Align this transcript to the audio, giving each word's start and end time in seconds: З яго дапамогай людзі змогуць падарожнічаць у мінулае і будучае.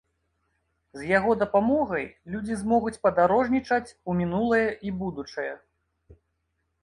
З 0.99 1.09
яго 1.17 1.31
дапамогай 1.41 2.05
людзі 2.35 2.55
змогуць 2.61 2.95
падарожнічаць 3.05 3.89
у 4.13 4.15
мінулае 4.21 4.65
і 4.87 4.95
будучае. 5.03 5.51